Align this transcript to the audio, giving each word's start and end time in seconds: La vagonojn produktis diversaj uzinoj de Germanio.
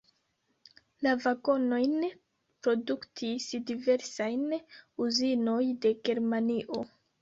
La 1.07 1.13
vagonojn 1.25 2.07
produktis 2.39 3.49
diversaj 3.71 4.33
uzinoj 5.09 5.65
de 5.87 5.97
Germanio. 6.09 6.87